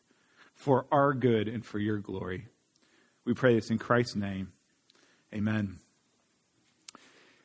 [0.53, 2.47] for our good and for your glory.
[3.25, 4.49] We pray this in Christ's name.
[5.33, 5.77] Amen.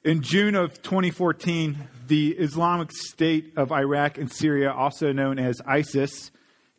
[0.05, 6.31] In June of 2014, the Islamic State of Iraq and Syria, also known as ISIS,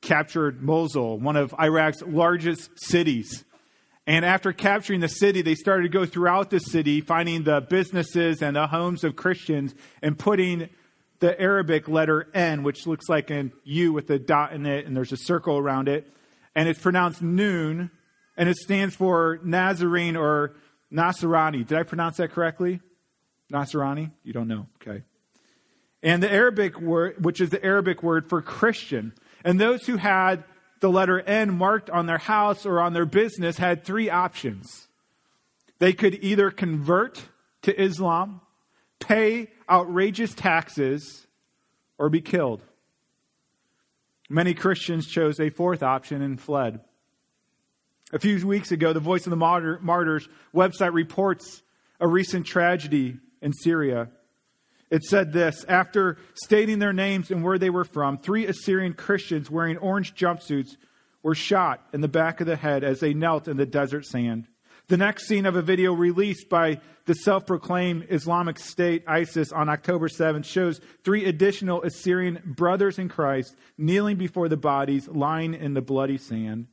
[0.01, 3.43] captured Mosul, one of Iraq's largest cities.
[4.05, 8.41] And after capturing the city, they started to go throughout the city, finding the businesses
[8.41, 10.69] and the homes of Christians and putting
[11.19, 14.95] the Arabic letter N, which looks like an U with a dot in it, and
[14.95, 16.07] there's a circle around it.
[16.55, 17.91] And it's pronounced Noon,
[18.35, 20.55] and it stands for Nazarene or
[20.91, 21.65] Nasrani.
[21.65, 22.81] Did I pronounce that correctly?
[23.51, 24.11] Nasrani?
[24.23, 24.67] You don't know.
[24.81, 25.03] Okay.
[26.03, 29.13] And the Arabic word, which is the Arabic word for Christian.
[29.43, 30.43] And those who had
[30.79, 34.87] the letter N marked on their house or on their business had three options.
[35.79, 37.23] They could either convert
[37.63, 38.41] to Islam,
[38.99, 41.27] pay outrageous taxes,
[41.97, 42.61] or be killed.
[44.29, 46.81] Many Christians chose a fourth option and fled.
[48.13, 51.61] A few weeks ago, the Voice of the Martyrs website reports
[51.99, 54.09] a recent tragedy in Syria.
[54.89, 59.51] It said this After stating their names and where they were from, three Assyrian Christians
[59.51, 60.77] wearing orange jumpsuits
[61.23, 64.47] were shot in the back of the head as they knelt in the desert sand.
[64.89, 69.67] The next scene of a video released by the self proclaimed Islamic State, ISIS, on
[69.67, 75.73] October 7th shows three additional Assyrian brothers in Christ kneeling before the bodies lying in
[75.73, 76.67] the bloody sand.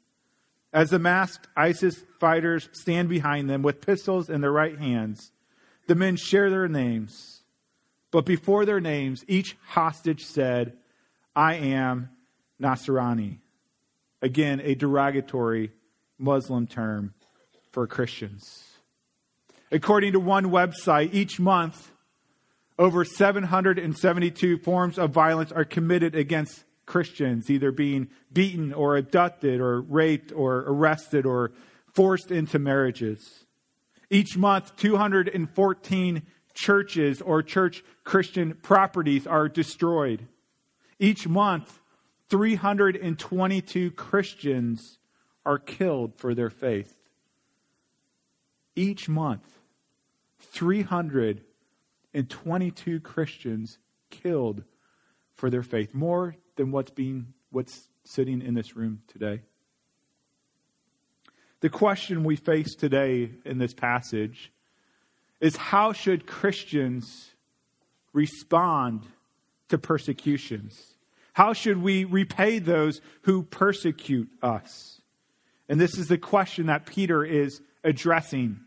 [0.73, 5.33] As the masked ISIS fighters stand behind them with pistols in their right hands,
[5.89, 7.43] the men share their names.
[8.13, 10.77] But before their names, each hostage said,
[11.35, 12.11] I am
[12.61, 13.39] Nasrani.
[14.23, 15.73] Again, a derogatory
[16.17, 17.13] Muslim term
[17.75, 18.63] for Christians.
[19.73, 21.91] According to one website, each month,
[22.79, 29.81] over 772 forms of violence are committed against Christians, either being beaten or abducted or
[29.81, 31.51] raped or arrested or
[31.93, 33.45] forced into marriages.
[34.09, 36.23] Each month, 214
[36.55, 40.29] churches or church Christian properties are destroyed.
[41.01, 41.81] Each month,
[42.29, 44.99] 322 Christians
[45.45, 47.04] are killed for their faith
[48.77, 49.59] each month,
[50.41, 53.79] 322 Christians
[54.11, 54.65] killed
[55.33, 59.41] for their faith, more than what's being what's sitting in this room today.
[61.61, 64.53] The question we face today in this passage
[65.41, 67.31] is how should Christians
[68.13, 69.07] respond
[69.69, 70.95] to persecutions?
[71.33, 75.01] How should we repay those who persecute us?
[75.69, 78.61] And this is the question that Peter is addressing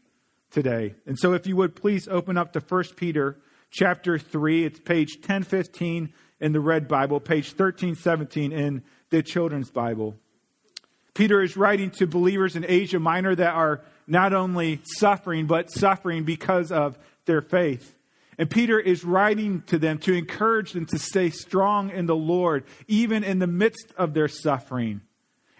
[0.51, 0.95] today.
[1.05, 3.37] And so if you would please open up to 1 Peter
[3.71, 4.65] chapter 3.
[4.65, 10.15] It's page 1015 in the Red Bible, page 1317 in the Children's Bible.
[11.13, 16.23] Peter is writing to believers in Asia Minor that are not only suffering, but suffering
[16.23, 17.95] because of their faith.
[18.37, 22.65] And Peter is writing to them to encourage them to stay strong in the Lord,
[22.87, 25.01] even in the midst of their suffering.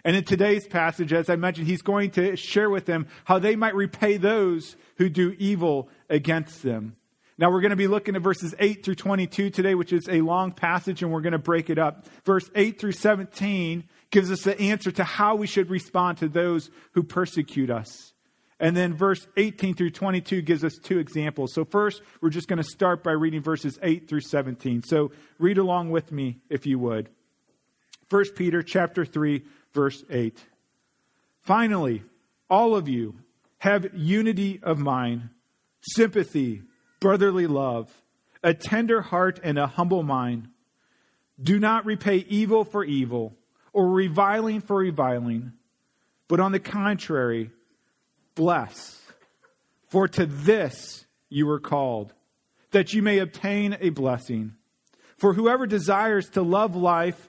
[0.04, 3.56] And in today's passage, as I mentioned, he's going to share with them how they
[3.56, 6.96] might repay those who do evil against them.
[7.36, 10.22] Now, we're going to be looking at verses 8 through 22 today, which is a
[10.22, 12.06] long passage, and we're going to break it up.
[12.24, 16.68] Verse 8 through 17 gives us the answer to how we should respond to those
[16.92, 18.12] who persecute us.
[18.60, 21.54] And then verse 18 through 22 gives us two examples.
[21.54, 24.82] So, first, we're just going to start by reading verses 8 through 17.
[24.82, 27.08] So, read along with me if you would.
[28.10, 30.36] 1 Peter chapter 3 verse 8.
[31.42, 32.02] Finally,
[32.50, 33.16] all of you
[33.58, 35.30] have unity of mind,
[35.80, 36.62] sympathy,
[37.00, 38.02] brotherly love,
[38.42, 40.48] a tender heart, and a humble mind.
[41.40, 43.36] Do not repay evil for evil
[43.72, 45.52] or reviling for reviling,
[46.28, 47.50] but on the contrary,
[48.34, 49.00] bless.
[49.88, 52.12] For to this you were called,
[52.70, 54.54] that you may obtain a blessing.
[55.16, 57.28] For whoever desires to love life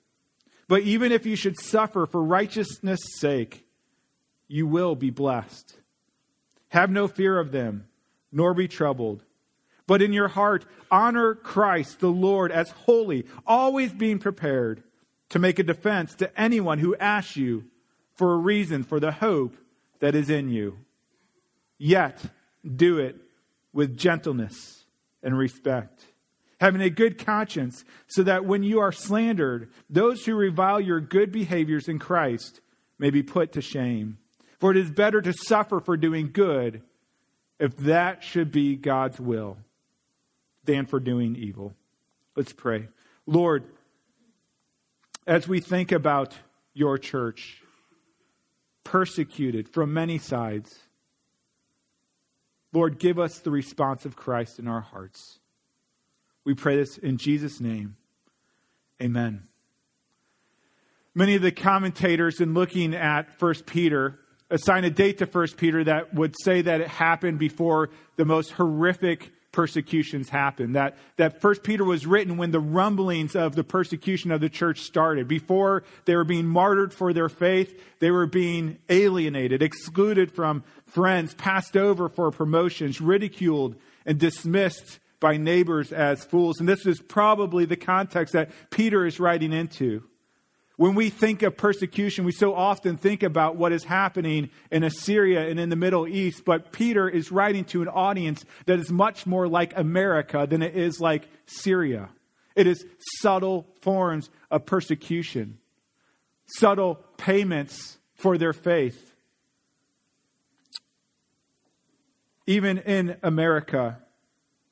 [0.71, 3.65] But even if you should suffer for righteousness' sake,
[4.47, 5.75] you will be blessed.
[6.69, 7.89] Have no fear of them,
[8.31, 9.25] nor be troubled.
[9.85, 14.81] But in your heart, honor Christ the Lord as holy, always being prepared
[15.27, 17.65] to make a defense to anyone who asks you
[18.15, 19.57] for a reason for the hope
[19.99, 20.77] that is in you.
[21.77, 22.23] Yet,
[22.63, 23.17] do it
[23.73, 24.85] with gentleness
[25.21, 26.05] and respect,
[26.61, 31.31] having a good conscience, so that when you are slandered, those who revile your good
[31.31, 32.61] behaviors in Christ
[32.99, 34.19] may be put to shame.
[34.59, 36.83] For it is better to suffer for doing good,
[37.59, 39.57] if that should be God's will,
[40.63, 41.73] than for doing evil.
[42.35, 42.87] Let's pray.
[43.25, 43.63] Lord,
[45.25, 46.35] as we think about
[46.75, 47.63] your church,
[48.83, 50.77] persecuted from many sides,
[52.71, 55.39] Lord, give us the response of Christ in our hearts.
[56.43, 57.95] We pray this in Jesus' name.
[59.01, 59.43] Amen.
[61.13, 65.83] Many of the commentators, in looking at 1 Peter, assign a date to 1 Peter
[65.83, 70.75] that would say that it happened before the most horrific persecutions happened.
[70.75, 74.81] That, that First Peter was written when the rumblings of the persecution of the church
[74.81, 75.27] started.
[75.27, 81.33] Before they were being martyred for their faith, they were being alienated, excluded from friends,
[81.33, 86.59] passed over for promotions, ridiculed, and dismissed by neighbors as fools.
[86.59, 90.03] And this is probably the context that Peter is writing into.
[90.75, 95.47] When we think of persecution, we so often think about what is happening in Assyria
[95.47, 99.27] and in the Middle East, but Peter is writing to an audience that is much
[99.27, 102.09] more like America than it is like Syria.
[102.55, 102.83] It is
[103.19, 105.59] subtle forms of persecution,
[106.47, 109.13] subtle payments for their faith.
[112.47, 113.99] Even in America,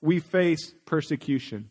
[0.01, 1.69] we face persecution.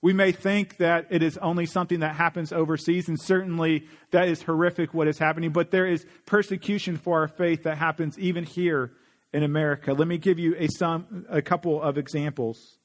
[0.00, 4.42] We may think that it is only something that happens overseas, and certainly that is
[4.42, 8.92] horrific what is happening, but there is persecution for our faith that happens even here
[9.32, 9.92] in America.
[9.92, 12.78] Let me give you a, some, a couple of examples.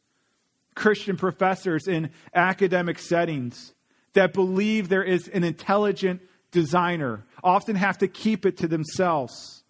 [0.75, 3.73] Christian professors in academic settings
[4.13, 6.21] that believe there is an intelligent
[6.51, 9.63] designer often have to keep it to themselves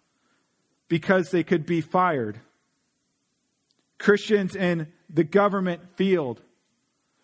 [0.88, 2.40] because they could be fired.
[3.98, 6.40] Christians in the government field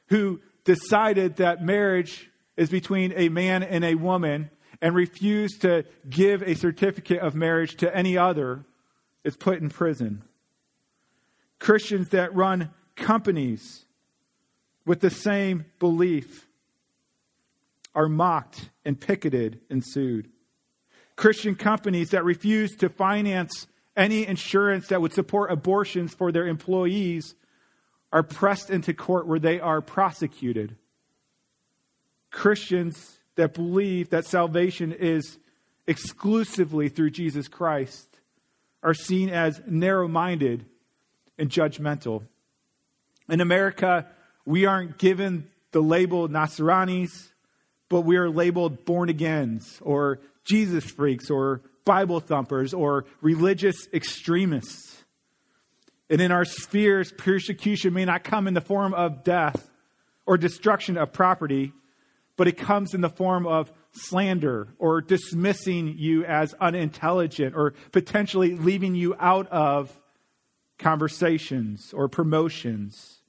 [0.09, 4.51] who decided that marriage is between a man and a woman
[4.83, 8.65] and refused to give a certificate of marriage to any other
[9.25, 10.23] is put in prison.
[11.59, 13.85] Christians that run companies
[14.87, 16.47] with the same belief
[17.95, 20.31] are mocked and picketed and sued.
[21.17, 23.67] Christian companies that refuse to finance
[23.97, 27.35] any insurance that would support abortions for their employees
[28.13, 30.77] are pressed into court where they are prosecuted.
[32.31, 35.39] Christians that believe that salvation is
[35.87, 38.21] exclusively through Jesus Christ
[38.83, 40.65] are seen as narrow minded
[41.39, 42.23] and judgmental.
[43.29, 44.07] In America,
[44.45, 47.31] we aren't given the label Nasranis,
[47.89, 51.61] but we are labeled born agains or Jesus freaks or
[51.91, 55.03] Bible thumpers or religious extremists.
[56.09, 59.69] And in our spheres, persecution may not come in the form of death
[60.25, 61.73] or destruction of property,
[62.37, 68.55] but it comes in the form of slander or dismissing you as unintelligent or potentially
[68.55, 69.93] leaving you out of
[70.79, 73.21] conversations or promotions.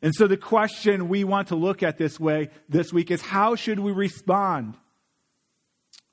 [0.00, 3.56] And so the question we want to look at this way this week is how
[3.56, 4.78] should we respond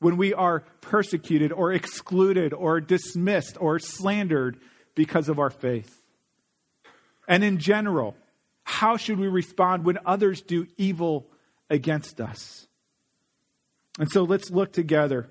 [0.01, 4.59] when we are persecuted or excluded or dismissed or slandered
[4.95, 5.95] because of our faith?
[7.27, 8.15] And in general,
[8.63, 11.27] how should we respond when others do evil
[11.69, 12.67] against us?
[13.99, 15.29] And so let's look together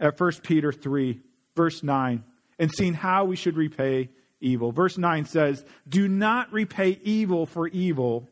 [0.00, 1.20] at 1 Peter 3,
[1.54, 2.24] verse 9,
[2.58, 4.08] and seeing how we should repay
[4.40, 4.72] evil.
[4.72, 8.28] Verse 9 says, Do not repay evil for evil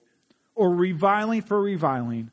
[0.55, 2.31] or reviling for reviling,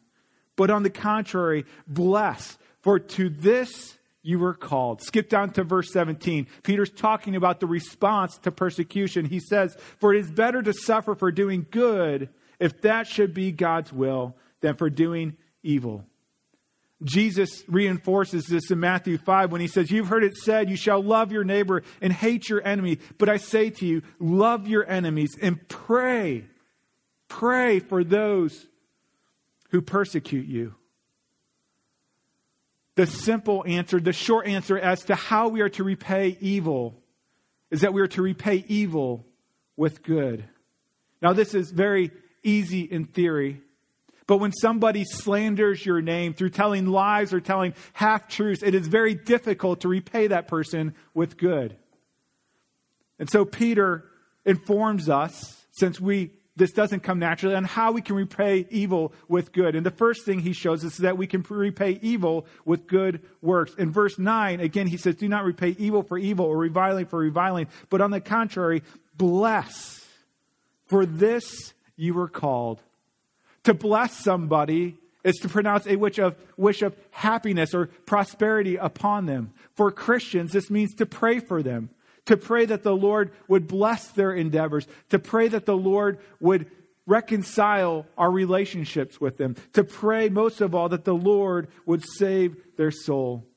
[0.55, 5.01] but on the contrary, bless, for to this you were called.
[5.01, 6.47] Skip down to verse 17.
[6.63, 9.25] Peter's talking about the response to persecution.
[9.25, 13.51] He says, For it is better to suffer for doing good, if that should be
[13.51, 16.05] God's will, than for doing evil.
[17.01, 21.01] Jesus reinforces this in Matthew 5 when he says, You've heard it said, you shall
[21.01, 22.99] love your neighbor and hate your enemy.
[23.17, 26.45] But I say to you, love your enemies and pray.
[27.29, 28.67] Pray for those
[29.69, 30.75] who persecute you
[32.95, 37.01] the simple answer, the short answer as to how we are to repay evil
[37.71, 39.25] is that we are to repay evil
[39.77, 40.43] with good.
[41.21, 42.11] Now, this is very
[42.43, 43.61] easy in theory,
[44.27, 48.87] but when somebody slanders your name through telling lies or telling half truths, it is
[48.87, 51.75] very difficult to repay that person with good.
[53.17, 54.05] And so Peter
[54.45, 59.51] informs us, since we this doesn't come naturally, on how we can repay evil with
[59.51, 59.75] good.
[59.75, 63.21] And the first thing he shows us is that we can repay evil with good
[63.41, 63.73] works.
[63.75, 67.17] In verse 9, again, he says, Do not repay evil for evil or reviling for
[67.17, 68.83] reviling, but on the contrary,
[69.17, 70.05] bless.
[70.85, 72.81] For this you were called.
[73.63, 79.25] To bless somebody is to pronounce a wish of, wish of happiness or prosperity upon
[79.25, 79.53] them.
[79.75, 81.89] For Christians, this means to pray for them
[82.29, 86.69] to pray that the Lord would bless their endeavors, to pray that the Lord would
[87.07, 92.55] reconcile our relationships with them, to pray most of all that the Lord would save
[92.77, 93.47] their soul.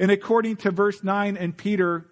[0.00, 2.08] And according to verse 9 and Peter,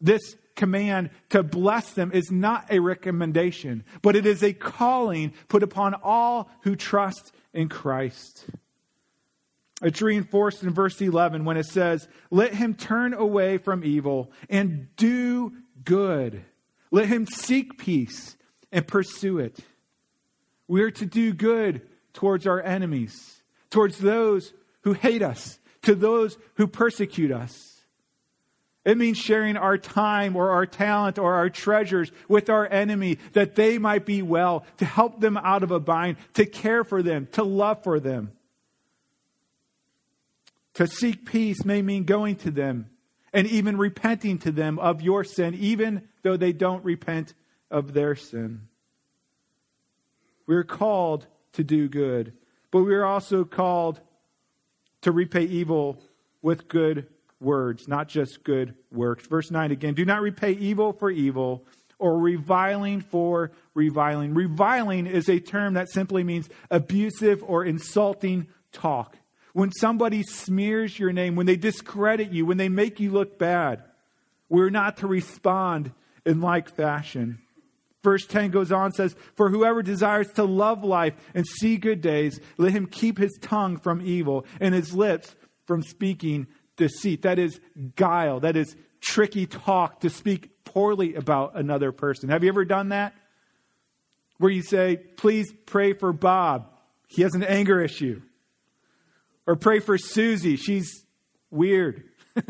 [0.00, 5.62] this command to bless them is not a recommendation, but it is a calling put
[5.62, 8.46] upon all who trust in Christ.
[9.82, 14.94] It's reinforced in verse 11 when it says, Let him turn away from evil and
[14.96, 15.52] do
[15.84, 16.44] good.
[16.92, 18.36] Let him seek peace
[18.70, 19.58] and pursue it.
[20.68, 26.38] We are to do good towards our enemies, towards those who hate us, to those
[26.54, 27.72] who persecute us.
[28.84, 33.54] It means sharing our time or our talent or our treasures with our enemy that
[33.54, 37.28] they might be well, to help them out of a bind, to care for them,
[37.32, 38.32] to love for them.
[40.74, 42.90] To seek peace may mean going to them
[43.32, 47.34] and even repenting to them of your sin, even though they don't repent
[47.70, 48.68] of their sin.
[50.46, 52.32] We're called to do good,
[52.70, 54.00] but we're also called
[55.02, 55.98] to repay evil
[56.42, 57.06] with good
[57.40, 59.26] words, not just good works.
[59.26, 61.64] Verse 9 again do not repay evil for evil
[61.98, 64.34] or reviling for reviling.
[64.34, 69.16] Reviling is a term that simply means abusive or insulting talk.
[69.52, 73.82] When somebody smears your name, when they discredit you, when they make you look bad,
[74.48, 75.92] we're not to respond
[76.24, 77.38] in like fashion.
[78.02, 82.40] Verse 10 goes on says, For whoever desires to love life and see good days,
[82.58, 87.22] let him keep his tongue from evil and his lips from speaking deceit.
[87.22, 87.60] That is
[87.94, 88.40] guile.
[88.40, 92.28] That is tricky talk to speak poorly about another person.
[92.30, 93.14] Have you ever done that?
[94.38, 96.68] Where you say, Please pray for Bob.
[97.06, 98.22] He has an anger issue.
[99.46, 100.56] Or pray for Susie.
[100.56, 101.04] She's
[101.50, 102.04] weird.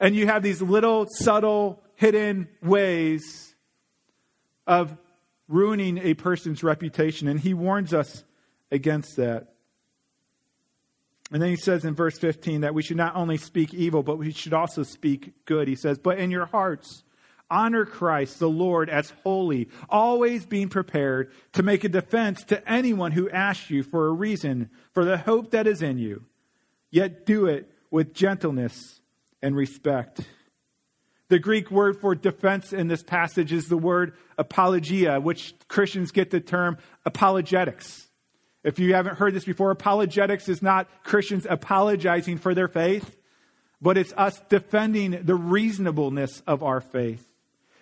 [0.00, 3.54] and you have these little subtle hidden ways
[4.66, 4.96] of
[5.48, 7.28] ruining a person's reputation.
[7.28, 8.24] And he warns us
[8.70, 9.54] against that.
[11.30, 14.16] And then he says in verse 15 that we should not only speak evil, but
[14.16, 15.68] we should also speak good.
[15.68, 17.02] He says, But in your hearts,
[17.50, 23.12] honor Christ the Lord as holy, always being prepared to make a defense to anyone
[23.12, 26.24] who asks you for a reason for the hope that is in you,
[26.90, 29.00] yet do it with gentleness
[29.42, 30.20] and respect.
[31.28, 36.30] The Greek word for defense in this passage is the word apologia, which Christians get
[36.30, 38.08] the term apologetics.
[38.64, 43.16] If you haven't heard this before, apologetics is not Christians apologizing for their faith,
[43.80, 47.27] but it's us defending the reasonableness of our faith.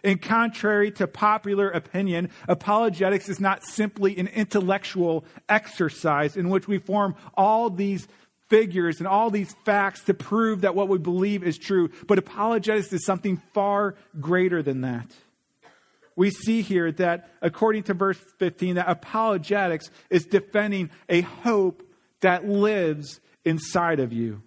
[0.07, 6.79] And contrary to popular opinion, apologetics is not simply an intellectual exercise in which we
[6.79, 8.07] form all these
[8.47, 11.91] figures and all these facts to prove that what we believe is true.
[12.07, 15.11] But apologetics is something far greater than that.
[16.15, 21.83] We see here that, according to verse 15, that apologetics is defending a hope
[22.21, 24.45] that lives inside of you.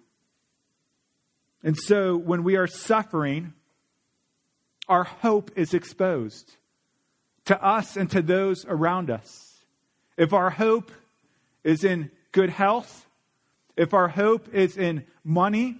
[1.62, 3.52] And so, when we are suffering,
[4.90, 6.56] our hope is exposed
[7.44, 9.60] to us and to those around us.
[10.16, 10.90] If our hope
[11.62, 13.06] is in good health,
[13.76, 15.78] if our hope is in money,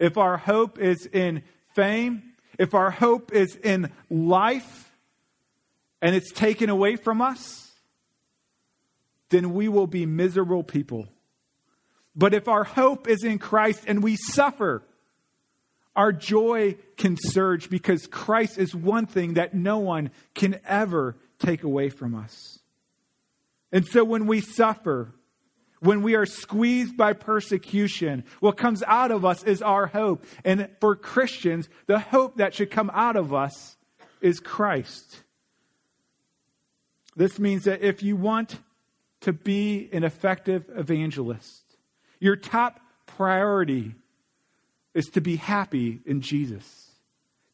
[0.00, 2.24] if our hope is in fame,
[2.58, 4.92] if our hope is in life
[6.02, 7.70] and it's taken away from us,
[9.28, 11.06] then we will be miserable people.
[12.16, 14.82] But if our hope is in Christ and we suffer,
[16.00, 21.62] our joy can surge because Christ is one thing that no one can ever take
[21.62, 22.60] away from us.
[23.70, 25.12] And so when we suffer,
[25.80, 30.24] when we are squeezed by persecution, what comes out of us is our hope.
[30.42, 33.76] And for Christians, the hope that should come out of us
[34.22, 35.24] is Christ.
[37.14, 38.58] This means that if you want
[39.20, 41.76] to be an effective evangelist,
[42.20, 43.94] Your top priority
[44.94, 46.90] is to be happy in Jesus,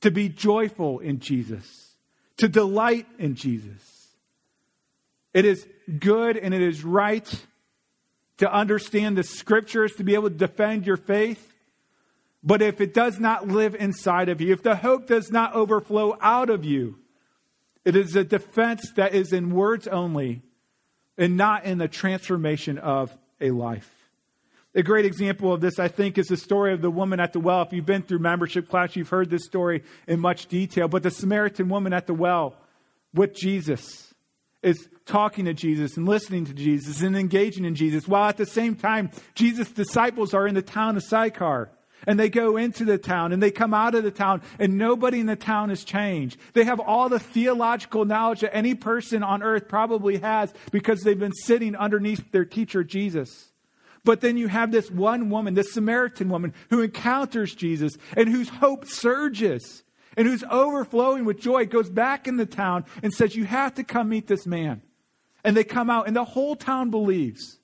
[0.01, 1.95] to be joyful in Jesus,
[2.39, 4.09] to delight in Jesus.
[5.35, 5.67] It is
[5.99, 7.29] good and it is right
[8.39, 11.53] to understand the scriptures, to be able to defend your faith.
[12.43, 16.17] But if it does not live inside of you, if the hope does not overflow
[16.21, 16.99] out of you,
[17.85, 20.43] it is a defense that is in words only
[21.17, 23.96] and not in the transformation of a life.
[24.77, 27.41] A great example of this, I think, is the story of the woman at the
[27.41, 27.63] well.
[27.63, 30.87] If you've been through membership class, you've heard this story in much detail.
[30.87, 32.57] But the Samaritan woman at the well
[33.15, 34.13] with Jesus
[34.63, 38.45] is talking to Jesus and listening to Jesus and engaging in Jesus, while at the
[38.45, 41.71] same time, Jesus' disciples are in the town of Sychar.
[42.07, 45.21] And they go into the town and they come out of the town, and nobody
[45.21, 46.37] in the town has changed.
[46.53, 51.19] They have all the theological knowledge that any person on earth probably has because they've
[51.19, 53.53] been sitting underneath their teacher, Jesus.
[54.07, 58.49] But then you have this one woman, this Samaritan woman, who encounters Jesus and whose
[58.49, 59.83] hope surges
[60.17, 63.83] and who's overflowing with joy, goes back in the town and says, You have to
[63.83, 64.81] come meet this man.
[65.43, 67.59] And they come out, and the whole town believes.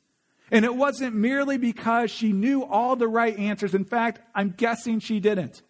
[0.51, 3.73] And it wasn't merely because she knew all the right answers.
[3.73, 5.63] In fact, I'm guessing she didn't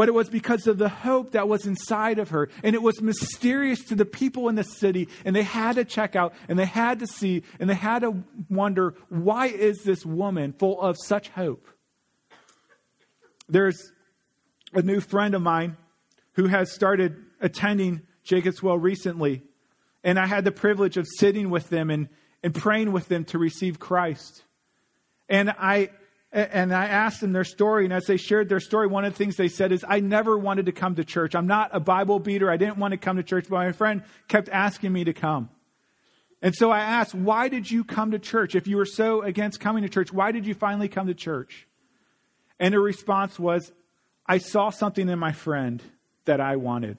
[0.00, 2.48] but it was because of the hope that was inside of her.
[2.64, 6.16] And it was mysterious to the people in the city, and they had to check
[6.16, 10.54] out, and they had to see, and they had to wonder why is this woman
[10.54, 11.68] full of such hope?
[13.46, 13.92] There's
[14.72, 15.76] a new friend of mine
[16.32, 19.42] who has started attending Jacob's Well recently,
[20.02, 22.08] and I had the privilege of sitting with them and,
[22.42, 24.44] and praying with them to receive Christ.
[25.28, 25.90] And I
[26.32, 29.18] and I asked them their story, and as they shared their story, one of the
[29.18, 31.34] things they said is, I never wanted to come to church.
[31.34, 32.50] I'm not a Bible beater.
[32.50, 35.50] I didn't want to come to church, but my friend kept asking me to come.
[36.40, 38.54] And so I asked, Why did you come to church?
[38.54, 41.66] If you were so against coming to church, why did you finally come to church?
[42.60, 43.72] And the response was,
[44.24, 45.82] I saw something in my friend
[46.26, 46.98] that I wanted.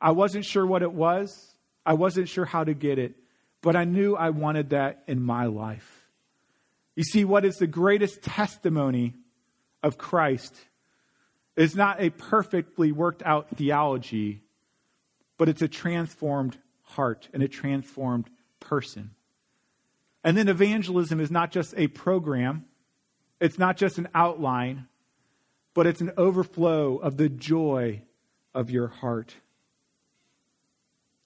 [0.00, 1.54] I wasn't sure what it was,
[1.86, 3.14] I wasn't sure how to get it,
[3.62, 5.97] but I knew I wanted that in my life.
[6.98, 9.14] You see, what is the greatest testimony
[9.84, 10.52] of Christ
[11.54, 14.42] is not a perfectly worked out theology,
[15.36, 19.12] but it's a transformed heart and a transformed person.
[20.24, 22.66] And then evangelism is not just a program,
[23.40, 24.88] it's not just an outline,
[25.74, 28.02] but it's an overflow of the joy
[28.52, 29.36] of your heart.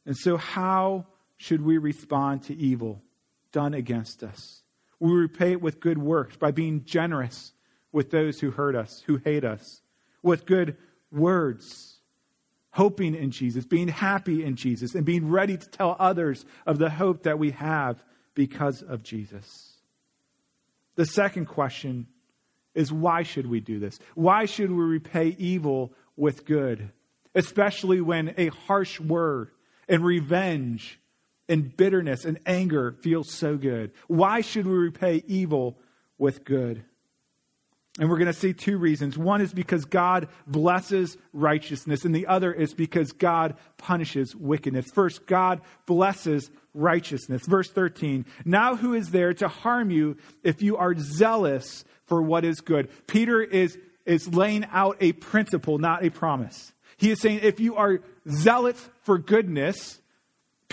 [0.05, 1.07] And so, how
[1.39, 3.01] should we respond to evil
[3.53, 4.62] done against us?
[5.03, 7.55] We repay it with good works by being generous
[7.91, 9.83] with those who hurt us, who hate us,
[10.23, 10.77] with good
[11.11, 11.99] words,
[12.71, 16.89] hoping in Jesus, being happy in Jesus, and being ready to tell others of the
[16.89, 19.79] hope that we have because of Jesus.
[20.95, 22.07] The second question
[22.73, 23.99] is why should we do this?
[24.15, 26.93] Why should we repay evil with good?
[27.35, 29.51] Especially when a harsh word
[29.89, 31.01] and revenge
[31.53, 33.93] and bitterness and anger feels so good?
[34.09, 35.79] Why should we repay evil
[36.17, 36.83] with good?
[37.99, 39.19] And we're going to see two reasons.
[39.19, 44.91] One is because God blesses righteousness, and the other is because God punishes wickedness.
[44.95, 47.43] First, God blesses righteousness.
[47.47, 52.47] Verse 13 Now who is there to harm you if you are zealous for what
[52.47, 52.89] is good?
[53.07, 56.73] Peter is, is laying out a principle, not a promise.
[56.97, 60.01] He is saying if you are zealous for goodness,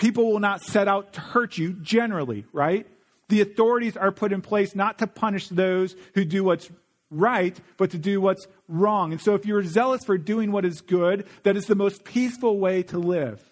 [0.00, 2.86] people will not set out to hurt you generally, right?
[3.28, 6.70] The authorities are put in place not to punish those who do what's
[7.10, 9.12] right, but to do what's wrong.
[9.12, 12.58] And so if you're zealous for doing what is good, that is the most peaceful
[12.58, 13.42] way to live.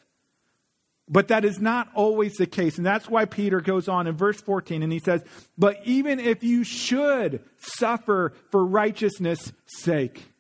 [1.07, 2.79] But that is not always the case.
[2.79, 5.23] And that's why Peter goes on in verse 14 and he says,
[5.57, 10.31] But even if you should suffer for righteousness' sake,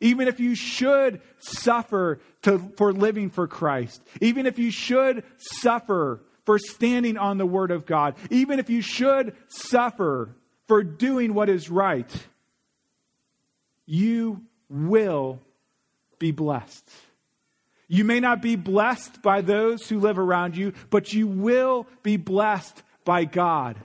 [0.00, 6.22] even if you should suffer to, for living for Christ, even if you should suffer
[6.44, 11.48] for standing on the Word of God, even if you should suffer for doing what
[11.48, 12.10] is right,
[13.86, 15.40] you will
[16.18, 16.88] be blessed.
[17.88, 22.18] You may not be blessed by those who live around you, but you will be
[22.18, 23.76] blessed by God.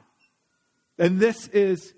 [1.00, 1.94] And this is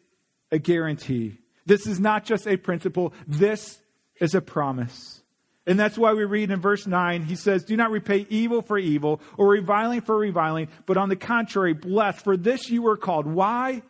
[0.52, 1.40] a guarantee.
[1.66, 3.80] This is not just a principle, this
[4.20, 5.22] is a promise.
[5.68, 8.78] And that's why we read in verse 9, he says, Do not repay evil for
[8.78, 12.22] evil or reviling for reviling, but on the contrary, bless.
[12.22, 13.26] For this you were called.
[13.26, 13.82] Why?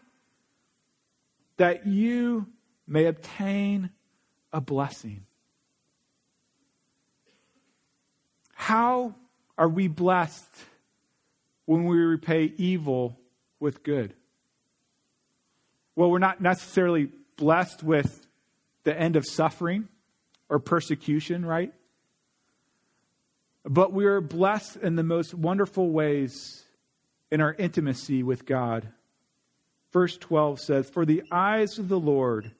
[1.57, 2.47] That you
[2.87, 3.89] may obtain
[4.53, 5.25] a blessing.
[8.53, 9.15] How
[9.57, 10.49] are we blessed
[11.65, 13.19] when we repay evil
[13.59, 14.13] with good?
[15.95, 18.27] well, we're not necessarily blessed with
[18.83, 19.87] the end of suffering
[20.55, 21.73] or persecution, right?
[23.65, 26.63] But we are blessed in the most wonderful ways
[27.29, 28.87] in our intimacy with God.
[29.91, 32.51] Verse 12 says, For the eyes of the Lord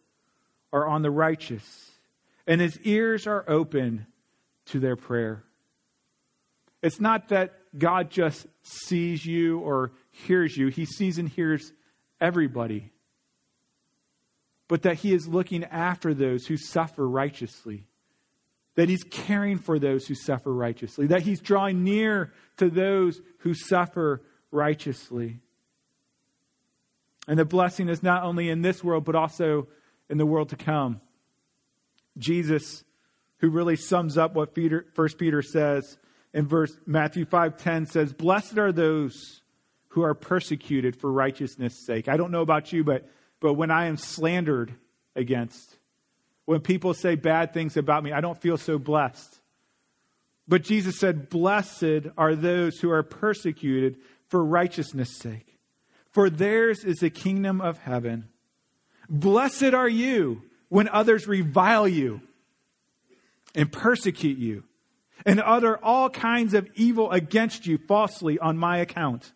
[0.73, 1.91] are on the righteous,
[2.45, 4.07] and his ears are open
[4.65, 5.45] to their prayer.
[6.83, 11.71] It's not that God just sees you or hears you, he sees and hears
[12.19, 12.91] everybody.
[14.67, 17.87] But that he is looking after those who suffer righteously.
[18.75, 21.07] That he's caring for those who suffer righteously.
[21.07, 25.39] That he's drawing near to those who suffer righteously.
[27.27, 29.67] And the blessing is not only in this world, but also
[30.09, 31.01] in the world to come.
[32.17, 32.83] Jesus,
[33.39, 35.97] who really sums up what Peter, 1 Peter says
[36.33, 39.41] in verse Matthew 5:10 says, "Blessed are those
[39.89, 43.85] who are persecuted for righteousness' sake." I don't know about you, but but when I
[43.85, 44.75] am slandered
[45.15, 45.77] against,
[46.45, 49.39] when people say bad things about me, I don't feel so blessed.
[50.47, 55.57] But Jesus said, "Blessed are those who are persecuted for righteousness' sake,
[56.11, 58.29] for theirs is the kingdom of heaven."
[59.09, 62.21] Blessed are you when others revile you
[63.53, 64.63] and persecute you
[65.25, 69.33] and utter all kinds of evil against you falsely on my account.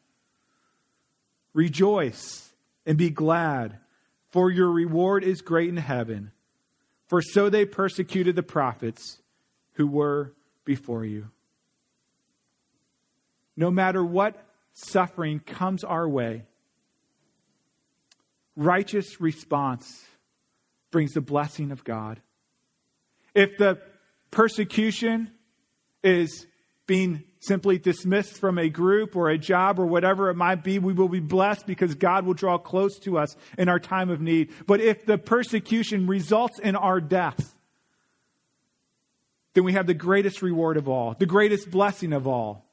[1.54, 2.54] Rejoice
[2.86, 3.80] and be glad,
[4.30, 6.32] for your reward is great in heaven.
[7.08, 9.22] For so they persecuted the prophets
[9.74, 10.34] who were
[10.66, 11.30] before you.
[13.58, 16.44] No matter what suffering comes our way,
[18.56, 20.06] righteous response
[20.92, 22.22] brings the blessing of God.
[23.34, 23.80] If the
[24.32, 25.32] persecution
[26.04, 26.46] is
[26.86, 30.94] being simply dismissed from a group or a job or whatever it might be, we
[30.94, 34.52] will be blessed because God will draw close to us in our time of need.
[34.68, 37.56] But if the persecution results in our death,
[39.54, 42.66] then we have the greatest reward of all, the greatest blessing of all,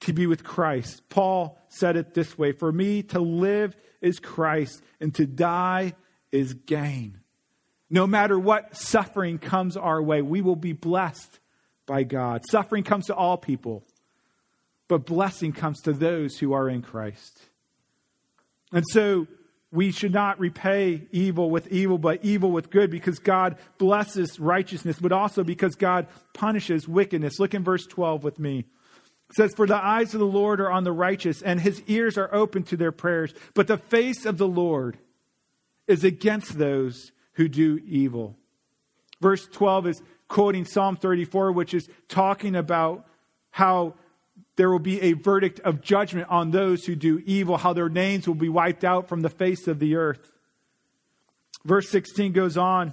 [0.00, 1.02] to be with Christ.
[1.08, 5.94] Paul said it this way For me to live is Christ, and to die
[6.30, 7.20] is gain.
[7.90, 11.38] No matter what suffering comes our way, we will be blessed
[11.86, 12.42] by God.
[12.50, 13.84] Suffering comes to all people,
[14.88, 17.40] but blessing comes to those who are in Christ.
[18.72, 19.26] And so
[19.74, 24.98] we should not repay evil with evil, but evil with good because God blesses righteousness,
[25.00, 27.40] but also because God punishes wickedness.
[27.40, 28.60] Look in verse 12 with me.
[29.30, 32.16] It says, For the eyes of the Lord are on the righteous, and his ears
[32.16, 33.34] are open to their prayers.
[33.54, 34.98] But the face of the Lord
[35.88, 38.36] is against those who do evil.
[39.20, 43.06] Verse 12 is quoting Psalm 34, which is talking about
[43.50, 43.94] how
[44.56, 48.26] there will be a verdict of judgment on those who do evil, how their names
[48.26, 50.32] will be wiped out from the face of the earth.
[51.64, 52.92] Verse 16 goes on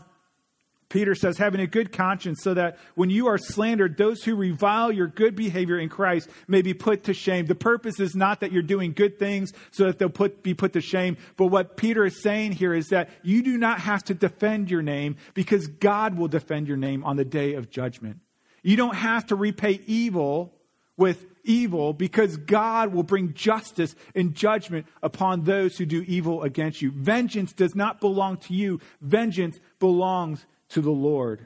[0.92, 4.92] Peter says, having a good conscience, so that when you are slandered, those who revile
[4.92, 7.46] your good behavior in Christ may be put to shame.
[7.46, 10.74] The purpose is not that you're doing good things so that they'll put, be put
[10.74, 11.18] to shame.
[11.38, 14.82] But what Peter is saying here is that you do not have to defend your
[14.82, 18.20] name because God will defend your name on the day of judgment.
[18.62, 20.54] You don't have to repay evil
[20.98, 26.82] with evil because God will bring justice and judgment upon those who do evil against
[26.82, 26.92] you.
[26.92, 28.80] Vengeance does not belong to you.
[29.02, 31.46] Vengeance belongs to the Lord.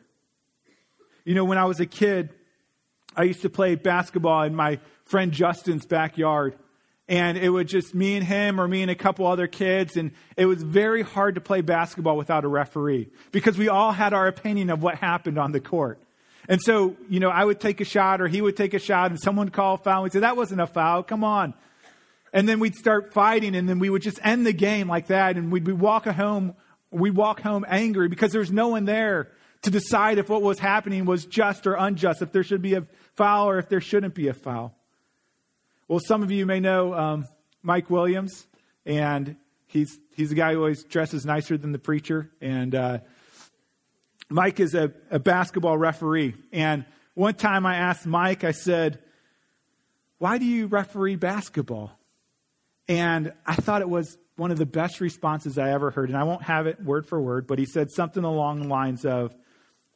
[1.24, 2.30] You know, when I was a kid,
[3.16, 6.58] I used to play basketball in my friend Justin's backyard.
[7.08, 9.96] And it was just me and him, or me and a couple other kids.
[9.96, 14.14] And it was very hard to play basketball without a referee because we all had
[14.14, 16.00] our opinion of what happened on the court.
[16.48, 19.12] And so, you know, I would take a shot or he would take a shot
[19.12, 20.04] and someone would call foul.
[20.04, 21.04] We'd say, that wasn't a foul.
[21.04, 21.54] Come on.
[22.34, 25.38] And then we'd start fighting and then we would just end the game like that.
[25.38, 26.56] And we'd, we'd walk home
[26.96, 29.30] we walk home angry because there's no one there
[29.64, 32.84] to decide if what was happening was just or unjust, if there should be a
[33.16, 34.74] foul or if there shouldn't be a foul.
[35.88, 37.28] Well, some of you may know um,
[37.62, 38.48] Mike Williams,
[38.86, 39.36] and
[39.68, 42.32] he's he's a guy who always dresses nicer than the preacher.
[42.42, 43.00] And uh,
[44.30, 46.36] Mike is a, a basketball referee.
[46.52, 49.00] And one time I asked Mike, I said,
[50.18, 51.98] "Why do you referee basketball?"
[52.88, 56.24] And I thought it was one of the best responses I ever heard, and I
[56.24, 59.34] won't have it word for word, but he said something along the lines of,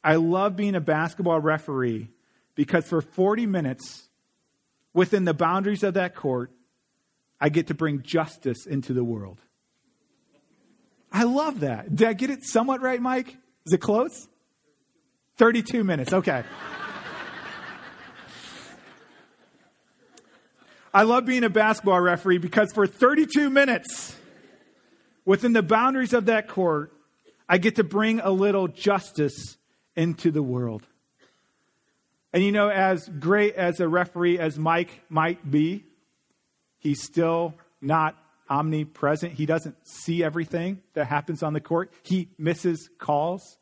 [0.02, 2.08] I love being a basketball referee
[2.54, 4.08] because for 40 minutes
[4.94, 6.52] within the boundaries of that court,
[7.40, 9.40] I get to bring justice into the world.
[11.12, 11.94] I love that.
[11.94, 13.36] Did I get it somewhat right, Mike?
[13.66, 14.28] Is it close?
[15.36, 16.12] 32 minutes.
[16.12, 16.44] Okay.
[20.92, 24.16] I love being a basketball referee because for 32 minutes,
[25.24, 26.92] within the boundaries of that court,
[27.48, 29.56] I get to bring a little justice
[29.94, 30.86] into the world.
[32.32, 35.84] And you know, as great as a referee as Mike might be,
[36.78, 38.16] he's still not
[38.50, 39.34] omnipresent.
[39.34, 41.92] He doesn't see everything that happens on the court.
[42.02, 43.58] He misses calls,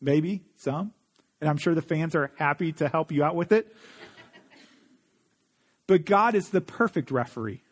[0.00, 0.92] maybe some.
[1.40, 3.74] And I'm sure the fans are happy to help you out with it.
[5.86, 7.62] But God is the perfect referee.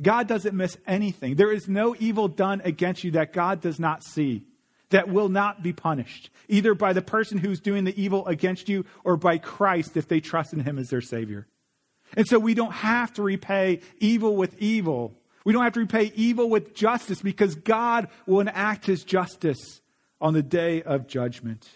[0.00, 1.36] God doesn't miss anything.
[1.36, 4.44] There is no evil done against you that God does not see,
[4.90, 8.84] that will not be punished, either by the person who's doing the evil against you
[9.04, 11.46] or by Christ if they trust in him as their Savior.
[12.14, 15.14] And so we don't have to repay evil with evil.
[15.46, 19.80] We don't have to repay evil with justice because God will enact his justice
[20.20, 21.66] on the day of judgment.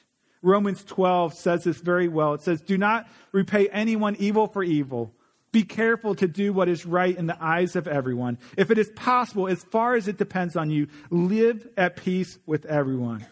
[0.42, 2.34] Romans 12 says this very well.
[2.34, 5.14] It says, Do not repay anyone evil for evil
[5.52, 8.38] be careful to do what is right in the eyes of everyone.
[8.56, 12.66] If it is possible, as far as it depends on you, live at peace with
[12.66, 13.26] everyone.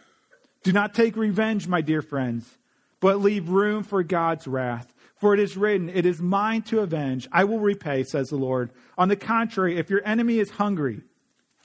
[0.64, 2.58] Do not take revenge, my dear friends,
[3.00, 4.92] but leave room for God's wrath.
[5.18, 7.28] For it is written, It is mine to avenge.
[7.32, 8.70] I will repay, says the Lord.
[8.96, 11.02] On the contrary, if your enemy is hungry,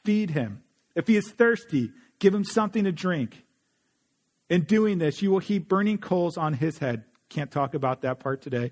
[0.03, 0.63] feed him.
[0.95, 3.43] If he is thirsty, give him something to drink.
[4.49, 7.03] In doing this, you will heap burning coals on his head.
[7.29, 8.71] Can't talk about that part today.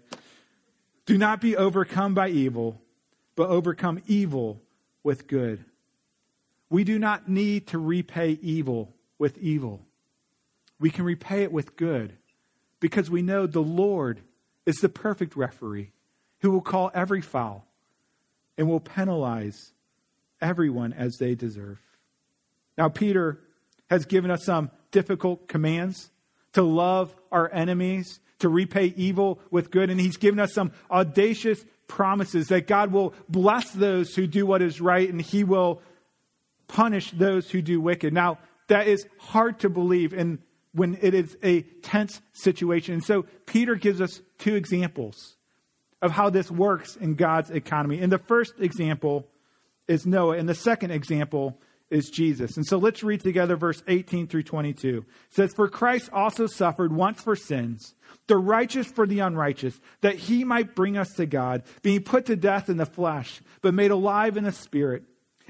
[1.06, 2.82] Do not be overcome by evil,
[3.36, 4.62] but overcome evil
[5.04, 5.66] with good.
[6.70, 9.82] We do not need to repay evil with evil.
[10.80, 12.18] We can repay it with good
[12.80, 14.22] because we know the Lord
[14.66, 15.92] is the perfect referee
[16.40, 17.66] who will call every foul
[18.58, 19.74] and will penalize
[20.42, 21.80] everyone as they deserve.
[22.78, 23.40] Now, Peter
[23.90, 26.12] has given us some difficult commands
[26.54, 29.90] to love our enemies, to repay evil with good.
[29.90, 34.62] And he's given us some audacious promises that God will bless those who do what
[34.62, 35.82] is right and he will
[36.68, 38.14] punish those who do wicked.
[38.14, 40.40] Now, that is hard to believe in
[40.74, 42.94] when it is a tense situation.
[42.96, 45.36] And so Peter gives us two examples
[46.02, 48.02] of how this works in God's economy.
[48.02, 49.28] And the first example
[49.88, 52.56] is Noah, and the second example is Jesus.
[52.56, 55.00] And so let's read together verse 18 through 22.
[55.00, 55.06] It
[55.36, 57.94] says, For Christ also suffered once for sins,
[58.28, 62.36] the righteous for the unrighteous, that he might bring us to God, being put to
[62.38, 65.04] death in the flesh, but made alive in the spirit,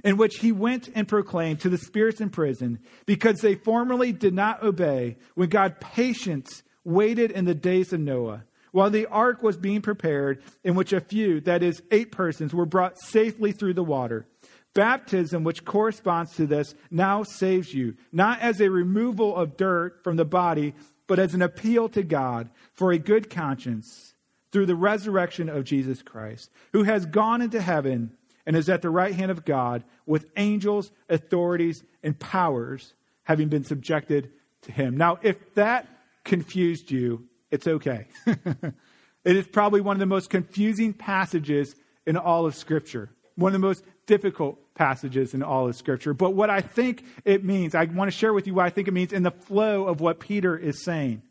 [0.03, 4.33] in which he went and proclaimed to the spirits in prison, because they formerly did
[4.33, 9.57] not obey, when God patience waited in the days of Noah while the ark was
[9.57, 13.83] being prepared, in which a few, that is, eight persons, were brought safely through the
[13.83, 14.25] water.
[14.73, 20.15] Baptism, which corresponds to this, now saves you, not as a removal of dirt from
[20.15, 20.73] the body,
[21.07, 24.13] but as an appeal to God for a good conscience
[24.51, 28.11] through the resurrection of Jesus Christ, who has gone into heaven
[28.45, 33.63] and is at the right hand of God with angels, authorities, and powers having been
[33.63, 34.32] subjected
[34.63, 34.97] to him.
[34.97, 35.88] Now, if that
[36.23, 38.08] confused you, it's okay.
[38.25, 38.75] it
[39.23, 41.75] is probably one of the most confusing passages
[42.06, 46.13] in all of Scripture, one of the most difficult passages in all of Scripture.
[46.13, 48.88] But what I think it means, I want to share with you what I think
[48.88, 51.21] it means in the flow of what Peter is saying.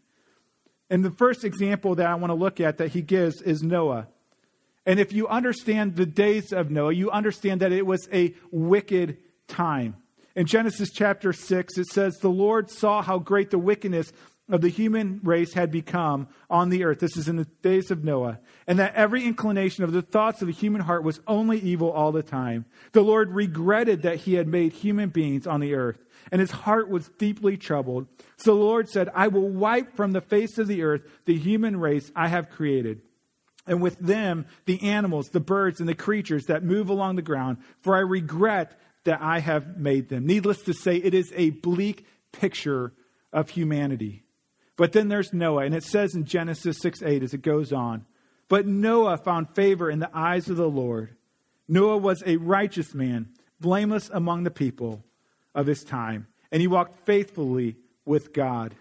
[0.88, 4.09] And the first example that I want to look at that he gives is Noah.
[4.87, 9.19] And if you understand the days of Noah, you understand that it was a wicked
[9.47, 9.97] time.
[10.35, 14.12] In Genesis chapter 6, it says, The Lord saw how great the wickedness
[14.49, 16.99] of the human race had become on the earth.
[17.01, 18.40] This is in the days of Noah.
[18.66, 22.12] And that every inclination of the thoughts of the human heart was only evil all
[22.12, 22.64] the time.
[22.93, 25.99] The Lord regretted that he had made human beings on the earth,
[26.33, 28.07] and his heart was deeply troubled.
[28.37, 31.79] So the Lord said, I will wipe from the face of the earth the human
[31.79, 33.03] race I have created.
[33.66, 37.59] And with them, the animals, the birds, and the creatures that move along the ground,
[37.81, 40.27] for I regret that I have made them.
[40.27, 42.92] Needless to say, it is a bleak picture
[43.33, 44.25] of humanity.
[44.77, 48.07] But then there's Noah, and it says in Genesis 6 8 as it goes on,
[48.49, 51.16] but Noah found favor in the eyes of the Lord.
[51.68, 53.29] Noah was a righteous man,
[53.61, 55.05] blameless among the people
[55.55, 58.75] of his time, and he walked faithfully with God.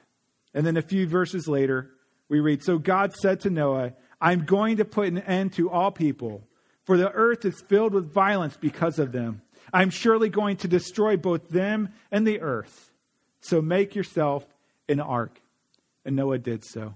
[0.54, 1.92] And then a few verses later,
[2.30, 5.92] we read So God said to Noah, I'm going to put an end to all
[5.92, 6.44] people,
[6.84, 9.42] for the earth is filled with violence because of them.
[9.72, 12.92] I'm surely going to destroy both them and the earth.
[13.42, 14.46] So make yourself
[14.88, 15.40] an ark
[16.06, 16.96] and Noah did so.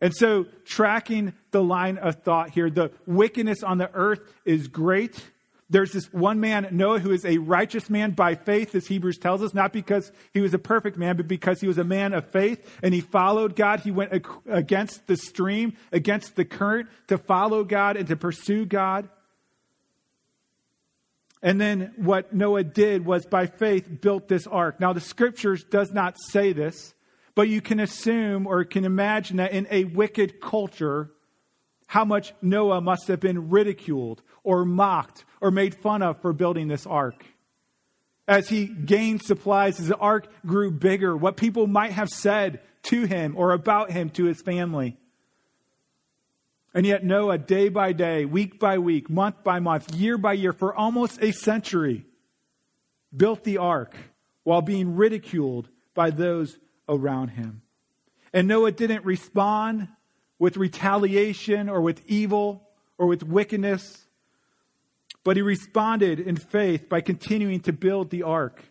[0.00, 5.20] And so, tracking the line of thought here, the wickedness on the earth is great.
[5.70, 9.42] There's this one man, Noah, who is a righteous man by faith, as Hebrews tells
[9.42, 12.30] us, not because he was a perfect man, but because he was a man of
[12.30, 13.80] faith and he followed God.
[13.80, 19.10] He went against the stream, against the current to follow God and to pursue God.
[21.42, 24.80] And then what Noah did was by faith built this ark.
[24.80, 26.94] Now the scriptures does not say this,
[27.34, 31.10] but you can assume or can imagine that in a wicked culture,
[31.88, 36.68] how much Noah must have been ridiculed or mocked or made fun of for building
[36.68, 37.24] this ark.
[38.28, 43.06] As he gained supplies, as the ark grew bigger, what people might have said to
[43.06, 44.98] him or about him to his family.
[46.74, 50.52] And yet, Noah, day by day, week by week, month by month, year by year,
[50.52, 52.04] for almost a century,
[53.16, 53.96] built the ark
[54.44, 57.62] while being ridiculed by those around him.
[58.34, 59.88] And Noah didn't respond
[60.38, 64.06] with retaliation or with evil or with wickedness,
[65.24, 68.64] but he responded in faith by continuing to build the ark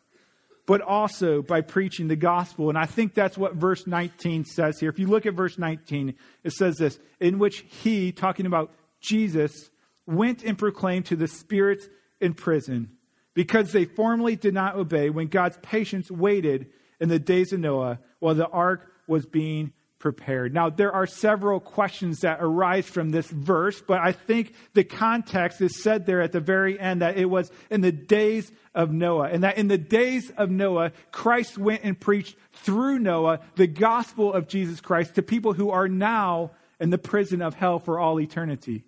[0.68, 2.70] but also by preaching the gospel.
[2.70, 4.90] And I think that's what verse 19 says here.
[4.90, 9.72] If you look at verse 19, it says this in which he, talking about Jesus,
[10.06, 11.88] went and proclaimed to the spirits
[12.20, 12.92] in prison
[13.34, 16.68] because they formerly did not obey when God's patience waited
[17.00, 20.54] in the days of Noah while the ark was being prepared.
[20.54, 25.62] Now, there are several questions that arise from this verse, but I think the context
[25.62, 29.30] is said there at the very end that it was in the days of Noah,
[29.30, 34.32] and that in the days of Noah, Christ went and preached through Noah the gospel
[34.32, 38.20] of Jesus Christ to people who are now in the prison of hell for all
[38.20, 38.84] eternity.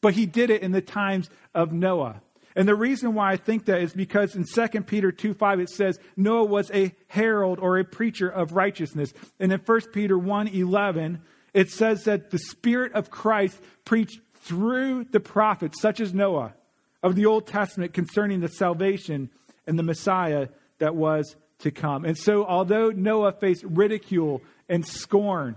[0.00, 2.22] But he did it in the times of Noah.
[2.56, 5.68] And the reason why I think that is because in 2 Peter 2 5, it
[5.68, 9.12] says Noah was a herald or a preacher of righteousness.
[9.38, 11.20] And in 1 Peter 1 11,
[11.52, 16.54] it says that the Spirit of Christ preached through the prophets, such as Noah,
[17.02, 19.28] of the Old Testament concerning the salvation
[19.66, 22.06] and the Messiah that was to come.
[22.06, 25.56] And so, although Noah faced ridicule and scorn,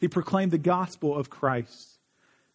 [0.00, 1.98] he proclaimed the gospel of Christ.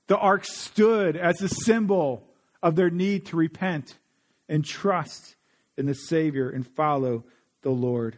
[0.08, 2.28] The ark stood as a symbol
[2.64, 4.00] of their need to repent
[4.48, 5.36] and trust
[5.78, 7.26] in the Savior and follow
[7.62, 8.18] the Lord.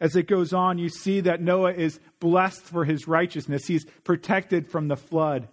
[0.00, 3.66] As it goes on, you see that Noah is blessed for his righteousness.
[3.66, 5.48] He's protected from the flood.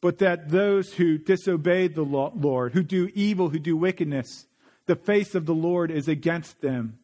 [0.00, 4.46] But that those who disobey the Lord, who do evil, who do wickedness,
[4.86, 6.98] the face of the Lord is against them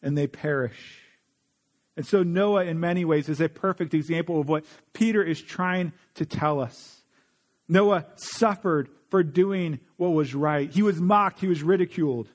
[0.00, 1.00] and they perish.
[1.96, 5.92] And so Noah, in many ways, is a perfect example of what Peter is trying
[6.14, 7.00] to tell us.
[7.68, 10.70] Noah suffered for doing what was right.
[10.70, 12.28] He was mocked, he was ridiculed.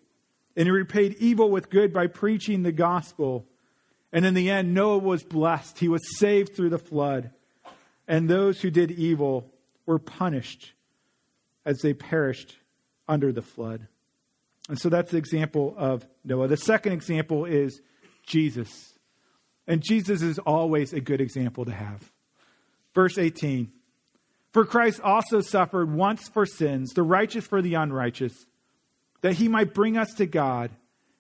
[0.56, 3.46] And he repaid evil with good by preaching the gospel.
[4.12, 5.78] And in the end, Noah was blessed.
[5.78, 7.30] He was saved through the flood.
[8.08, 9.54] And those who did evil
[9.86, 10.74] were punished
[11.66, 12.58] as they perished
[13.08, 13.88] under the flood.
[14.68, 16.48] And so that's the example of Noah.
[16.48, 17.80] The second example is
[18.26, 18.96] Jesus.
[19.68, 22.12] And Jesus is always a good example to have.
[22.96, 23.72] Verse 18
[24.52, 28.34] for Christ also suffered once for sins, the righteous for the unrighteous,
[29.22, 30.72] that he might bring us to God,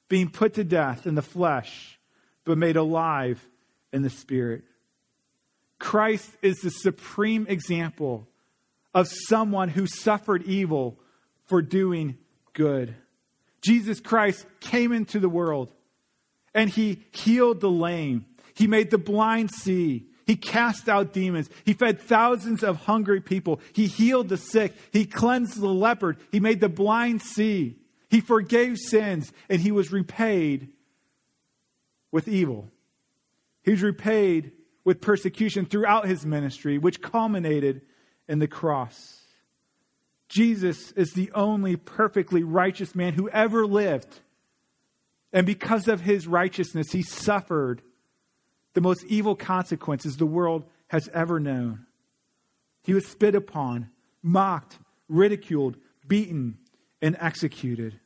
[0.10, 2.00] being put to death in the flesh,
[2.44, 3.48] but made alive
[3.94, 4.63] in the spirit.
[5.80, 8.28] Christ is the supreme example
[8.94, 11.00] of someone who suffered evil
[11.48, 12.17] for doing
[12.54, 12.96] good.
[13.62, 15.74] Jesus Christ came into the world
[16.54, 18.26] and he healed the lame.
[18.54, 20.08] He made the blind see.
[20.26, 21.50] He cast out demons.
[21.66, 23.60] He fed thousands of hungry people.
[23.74, 24.74] He healed the sick.
[24.92, 26.18] He cleansed the leopard.
[26.32, 27.78] He made the blind see.
[28.10, 30.70] He forgave sins and he was repaid
[32.12, 32.70] with evil.
[33.64, 34.52] He was repaid
[34.84, 37.82] with persecution throughout his ministry, which culminated
[38.28, 39.22] in the cross.
[40.28, 44.22] Jesus is the only perfectly righteous man who ever lived.
[45.34, 47.82] And because of his righteousness, he suffered
[48.74, 51.86] the most evil consequences the world has ever known.
[52.84, 53.90] He was spit upon,
[54.24, 56.58] mocked, ridiculed, beaten,
[57.02, 58.00] and executed.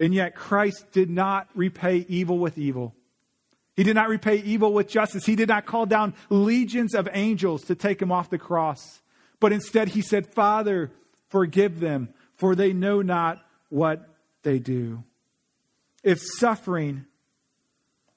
[0.00, 2.94] And yet, Christ did not repay evil with evil.
[3.76, 5.26] He did not repay evil with justice.
[5.26, 9.00] He did not call down legions of angels to take him off the cross.
[9.40, 10.90] But instead, he said, Father,
[11.28, 14.08] forgive them, for they know not what
[14.42, 15.02] they do.
[16.02, 17.06] If suffering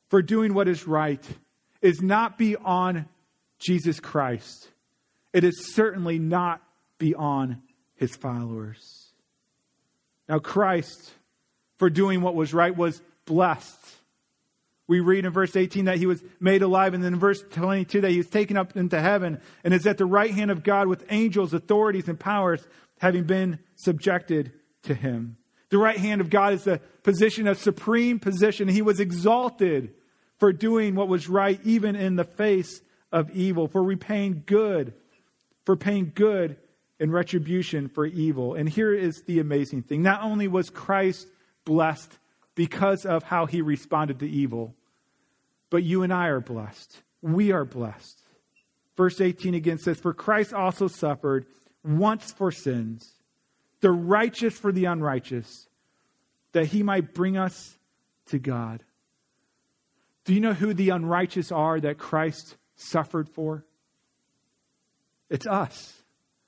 [0.10, 1.24] for doing what is right
[1.82, 3.06] is not beyond
[3.60, 4.70] Jesus Christ.
[5.34, 6.62] It is certainly not
[6.98, 7.58] beyond
[7.96, 9.12] his followers.
[10.28, 11.12] Now, Christ,
[11.78, 13.86] for doing what was right, was blessed.
[14.88, 18.02] We read in verse 18 that he was made alive, and then in verse 22
[18.02, 20.88] that he was taken up into heaven and is at the right hand of God
[20.88, 22.66] with angels, authorities, and powers
[23.00, 24.54] having been subjected
[24.84, 25.38] to him.
[25.70, 28.70] The right hand of God is the position of supreme position.
[28.70, 29.94] He was exalted
[30.38, 32.82] for doing what was right, even in the face
[33.12, 34.94] of evil, for repaying good,
[35.66, 36.58] for paying good
[37.00, 38.56] in retribution for evil.
[38.56, 41.28] And here is the amazing thing not only was Christ
[41.66, 42.18] blessed
[42.56, 44.74] because of how he responded to evil,
[45.70, 47.02] but you and I are blessed.
[47.22, 48.24] We are blessed.
[48.96, 51.46] Verse 18 again says, For Christ also suffered
[51.84, 53.14] once for sins,
[53.82, 55.68] the righteous for the unrighteous,
[56.54, 57.78] that he might bring us
[58.28, 58.84] to God.
[60.28, 63.64] Do you know who the unrighteous are that Christ suffered for?
[65.30, 66.04] It's us.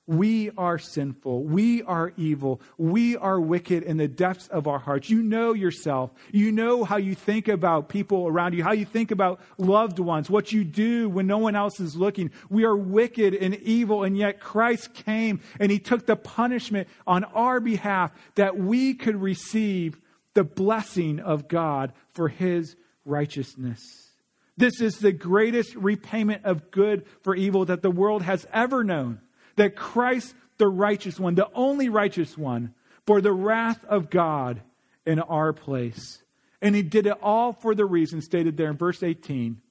[0.05, 1.45] We are sinful.
[1.45, 2.59] We are evil.
[2.77, 5.09] We are wicked in the depths of our hearts.
[5.09, 6.11] You know yourself.
[6.33, 10.29] You know how you think about people around you, how you think about loved ones,
[10.29, 12.31] what you do when no one else is looking.
[12.49, 17.23] We are wicked and evil, and yet Christ came and he took the punishment on
[17.23, 20.01] our behalf that we could receive
[20.33, 22.75] the blessing of God for his
[23.09, 24.09] righteousness.
[24.57, 29.21] This is the greatest repayment of good for evil that the world has ever known
[29.55, 32.73] that Christ, the righteous one, the only righteous one,
[33.05, 34.61] bore the wrath of God
[35.05, 36.23] in our place.
[36.61, 39.61] And he did it all for the reason stated there in verse 18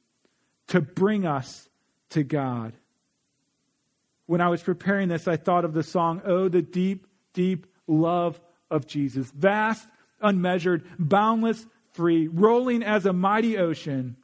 [0.68, 1.68] to bring us
[2.10, 2.72] to God.
[4.26, 8.40] When I was preparing this, I thought of the song, Oh, the deep, deep love
[8.70, 9.30] of Jesus.
[9.30, 9.86] Vast,
[10.20, 14.16] unmeasured, boundless, free, rolling as a mighty ocean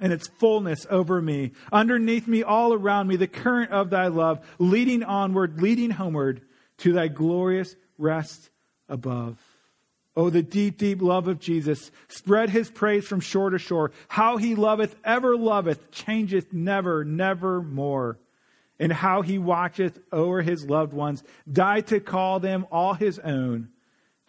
[0.00, 1.52] and its fullness over me.
[1.72, 6.42] Underneath me, all around me, the current of thy love, leading onward, leading homeward
[6.78, 8.50] to thy glorious rest
[8.88, 9.38] above.
[10.14, 11.90] Oh, the deep, deep love of Jesus.
[12.08, 13.92] Spread his praise from shore to shore.
[14.08, 18.18] How he loveth, ever loveth, changeth never, never more.
[18.78, 23.68] And how he watcheth o'er his loved ones, died to call them all his own.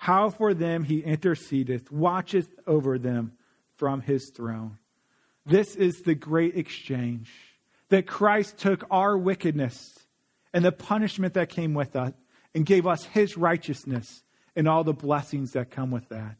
[0.04, 3.38] How for them he intercedeth, watcheth over them
[3.78, 4.78] from his throne.
[5.46, 7.32] This is the great exchange
[7.88, 9.78] that Christ took our wickedness
[10.54, 12.16] and the punishment that came with it
[12.54, 14.24] and gave us his righteousness
[14.58, 16.36] and all the blessings that come with that.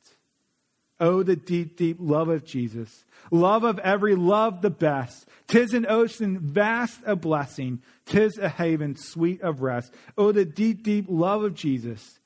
[1.00, 3.06] Oh, the deep, deep love of Jesus.
[3.32, 5.26] Love of every love the best.
[5.48, 7.82] Tis an ocean vast a blessing.
[8.06, 9.94] Tis a haven sweet of rest.
[10.18, 12.20] Oh, the deep, deep love of Jesus.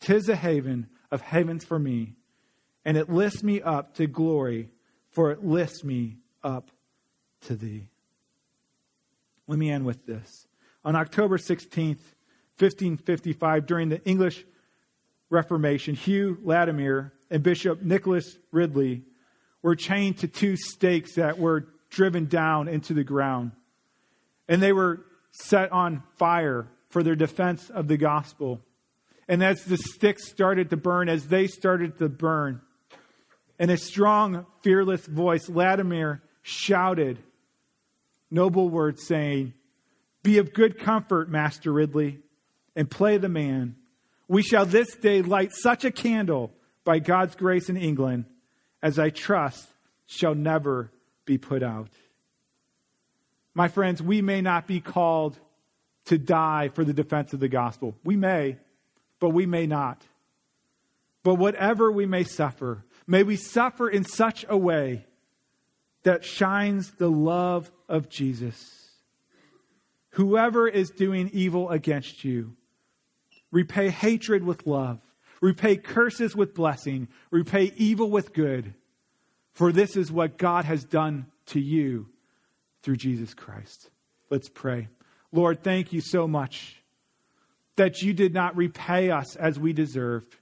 [0.00, 2.14] Tis a haven of havens for me.
[2.84, 4.70] And it lifts me up to glory,
[5.10, 6.70] for it lifts me up
[7.42, 7.88] to thee.
[9.46, 10.46] Let me end with this.
[10.84, 12.14] On October 16th,
[12.58, 14.44] 1555, during the English
[15.28, 19.02] Reformation, Hugh Latimer and Bishop Nicholas Ridley
[19.62, 23.52] were chained to two stakes that were driven down into the ground.
[24.48, 28.60] And they were set on fire for their defense of the gospel.
[29.30, 32.62] And as the sticks started to burn, as they started to burn,
[33.60, 37.16] in a strong, fearless voice, Latimer shouted
[38.28, 39.54] noble words, saying,
[40.24, 42.18] Be of good comfort, Master Ridley,
[42.74, 43.76] and play the man.
[44.26, 46.50] We shall this day light such a candle
[46.82, 48.24] by God's grace in England
[48.82, 49.64] as I trust
[50.06, 50.90] shall never
[51.24, 51.90] be put out.
[53.54, 55.38] My friends, we may not be called
[56.06, 57.94] to die for the defense of the gospel.
[58.02, 58.56] We may,
[59.20, 60.02] but we may not.
[61.22, 65.06] But whatever we may suffer, may we suffer in such a way
[66.02, 68.88] that shines the love of Jesus.
[70.14, 72.56] Whoever is doing evil against you,
[73.52, 75.00] repay hatred with love,
[75.42, 78.74] repay curses with blessing, repay evil with good,
[79.52, 82.08] for this is what God has done to you
[82.82, 83.90] through Jesus Christ.
[84.30, 84.88] Let's pray.
[85.32, 86.79] Lord, thank you so much
[87.80, 90.36] that you did not repay us as we deserved,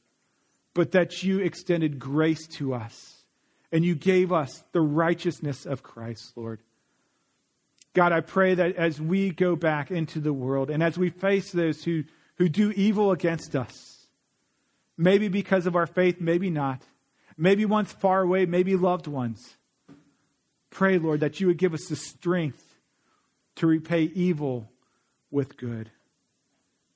[0.75, 3.23] but that you extended grace to us
[3.71, 6.59] and you gave us the righteousness of Christ, Lord.
[7.95, 11.53] God, I pray that as we go back into the world and as we face
[11.53, 12.03] those who,
[12.39, 14.09] who do evil against us,
[14.97, 16.83] maybe because of our faith, maybe not,
[17.37, 19.57] maybe ones far away, maybe loved ones,
[20.71, 22.75] pray, Lord, that you would give us the strength
[23.55, 24.73] to repay evil
[25.31, 25.93] with good.